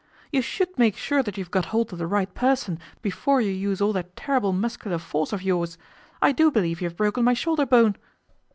[0.31, 3.51] 'You should make sure that you have got hold of the right person before you
[3.51, 5.77] use all that terrible muscular force of yours.
[6.23, 7.95] I do believe you have broken my shoulder bone.